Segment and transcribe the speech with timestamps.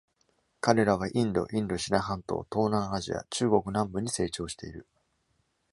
[0.61, 4.87] 彼らはインド、インドシナ半島、東南アジア、中国南部に成長している。